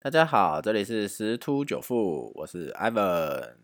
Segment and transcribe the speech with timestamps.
[0.00, 3.54] 大家好，这里是十突九富，我是 Ivan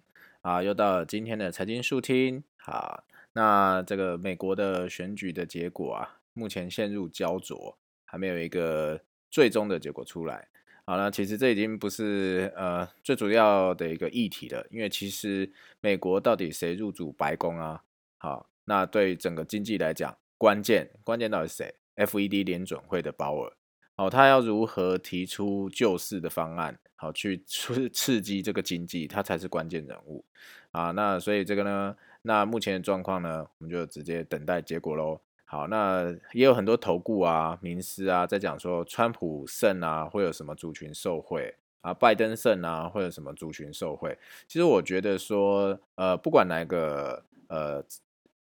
[0.40, 2.42] 啊，又到了今天的财经速听。
[2.56, 10.48] 好，那这个美国的选举的结果啊，目前陷入焦灼，还没有一个最终的结果出来。
[10.86, 17.82] 好，了其实这已经不是呃最主要的一个议题了，因为其实美国到底谁入主白宫啊？
[18.16, 23.52] 好，那对整个经济来讲，关键关键到底谁？FED 联准会的鲍尔。
[24.00, 30.24] 哦，他要如何提出救市的方案，好去刺 刺激这个经济，他才是关键人物
[30.70, 30.90] 啊。
[30.92, 35.20] 那所以这个呢，那目前的状况呢，我们就直接等待结果喽。
[35.44, 44.16] 好，那也有很多投顾啊、名师啊在讲说，川普胜啊会有什么族群受贿啊，拜登胜啊会有什么族群受贿。
[44.48, 47.84] 其实我觉得说，呃，不管哪个呃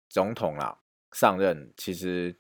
[0.08, 0.78] 总统啦
[1.14, 2.36] 上任，其实。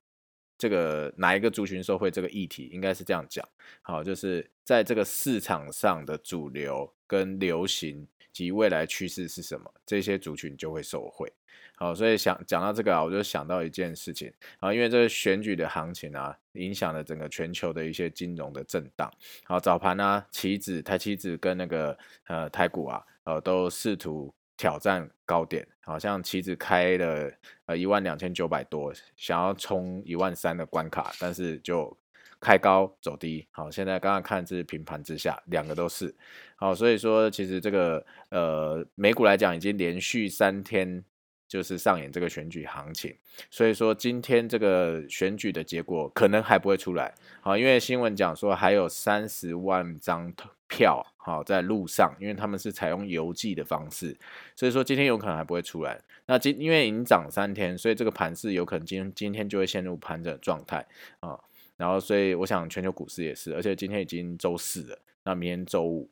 [0.57, 3.47] 这个哪一个族群受贿这个议题，应该是这样讲，
[3.81, 11.31] 好，就是在这个市场上的主流跟流行及未来趋势是什么，这些族群就会受贿。
[11.75, 19.11] 好，所以想讲到这个啊，我就想到一件事情啊，因为这个选举的行情啊，影响了整个全球的一些金融的震荡。
[19.44, 24.33] 好，早盘呢，期指、台期指跟那个呃台股啊，呃都试图。
[24.58, 27.31] 挑战高点，好像棋子开了
[27.67, 31.95] 呃一万两千九百多，想要冲一万三的关卡，但是就
[32.39, 33.47] 开高走低。
[33.52, 36.13] 好，现在刚刚看是平盘之下，两个都是
[36.55, 41.05] 好，所以说其实这个呃美股来讲，已经连续三天。
[41.50, 43.16] 就是上演这个选举行情，
[43.50, 50.30] 所以说今天这个选举的结果可能还不会出来，好，因为新闻讲说还有三十万张
[50.67, 54.17] 票，好在路上，因为他们是采用邮寄的方式，
[54.55, 55.99] 所以说今天有可能还不会出来。
[56.25, 60.85] 那今因为已经涨三天，所以这个盘势有可能今今天就会陷入盘整状态
[61.19, 61.39] 啊，
[61.77, 66.09] 然后所以我想全球股市也是，而且今天已经周四了，那明天周五。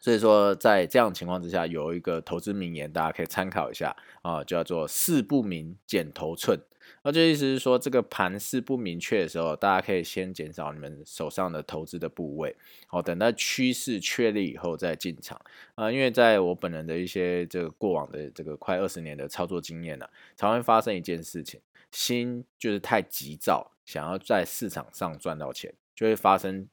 [0.00, 6.58] 所以说，在这样情况之下，有一个投资名言，大家可以参考一下啊，叫做“事不明，减头寸”。
[7.04, 12.56] 那这意思是说，这个盘势不明确的时候，大家可以先减少你们手上的投资的部位，
[12.86, 15.40] 好，等到趋势确立以后再进场
[15.74, 15.92] 啊。
[15.92, 21.60] 因为在我本人的一些这个过往的这个快二十年的操作经验呢，常会发生一件事情，
[21.92, 26.66] 心就是太急躁，想要在市场上赚到钱，就会发生。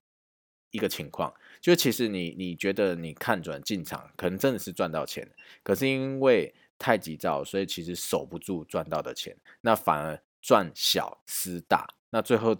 [0.78, 5.28] 一个情况，就其实你你觉得你看准进场，可能真的是赚到钱，
[5.64, 12.56] 可是因为太急躁，所以其实守不住赚到的钱，那反而赚小失大，那最后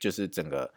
[0.00, 0.74] 就是整个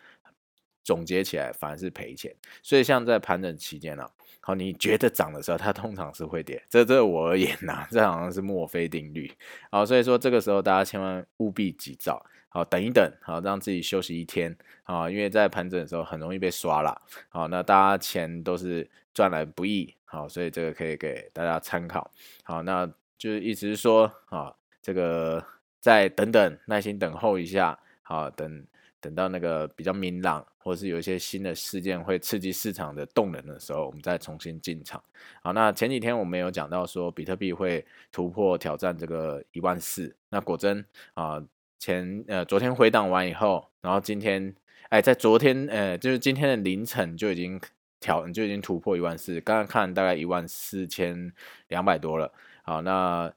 [0.87, 2.33] 总结起来反而是赔钱。
[2.63, 4.09] 所以像在盘整期间呢，
[4.39, 9.29] 好，你觉得涨的时候，它通常是会跌，这对我而言呢，这好像是墨菲定律。
[9.69, 12.25] 好，所以说这个时候大家千万务必急躁。
[12.49, 22.09] 好，等一等，好，让自己休息一天，啊，因为在盘整的时候很容易被刷了，好，那大家钱都是赚来不易，好，所以这个可以给大家参考，
[22.43, 22.87] 好，那
[23.17, 25.45] 就是意思是说，啊，这个
[25.81, 28.65] 再等等，耐心等候一下，好，等
[29.07, 35.01] 等到那个比较明朗，或者是有一些新的事件会刺激市场的动能的时候，我们再重新进场，
[35.41, 41.41] 好，那前几天我们有讲到说，比特币会突破挑战这个一万四，那果真啊。
[41.79, 44.51] 前呃，昨天回档完以后，然后今天，
[44.89, 47.61] 哎，在昨天呃，就是今天的凌晨就已经
[47.99, 51.31] 调，就已经突破一万四，刚刚看大概一万四千
[51.67, 52.33] 两百多了。
[52.63, 53.31] 好，那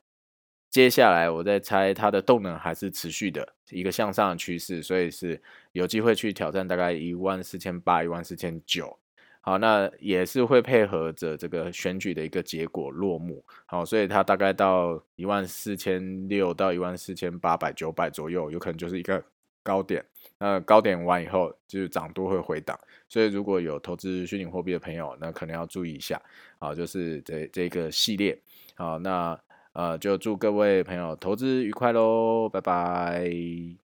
[0.71, 5.43] 接下来我在猜它的动能还是持续的一个向上的趋势，所以是
[5.73, 8.97] 有机会去挑战大概一万四千八、一万四千九。
[9.43, 19.25] 好，那也是会配合着这个选举的一个结果落幕，好，所以它大概到一万四千六到一万四千八百九百左右，有可能就是一个
[19.63, 20.05] 高点。
[20.39, 26.21] 那高点完以后，就是涨多会回档，所以如果有投资虚拟货币的朋友，那可能要注意一下，
[26.59, 28.39] 啊，就是这这个系列，
[28.75, 29.39] 好，那
[29.73, 33.90] 呃，就祝各位朋友投资愉快喽，拜拜。